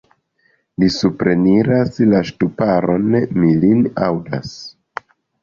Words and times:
Li 0.83 0.87
supreniras 0.95 1.99
la 2.13 2.21
ŝtuparon: 2.31 3.07
mi 3.43 3.53
lin 3.67 3.87
aŭdas. 4.09 4.57